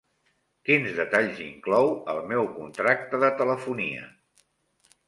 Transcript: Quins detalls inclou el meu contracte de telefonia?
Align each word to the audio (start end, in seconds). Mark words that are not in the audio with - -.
Quins 0.69 0.95
detalls 0.99 1.43
inclou 1.49 1.91
el 2.15 2.23
meu 2.33 2.51
contracte 2.57 3.21
de 3.27 3.31
telefonia? 3.45 4.13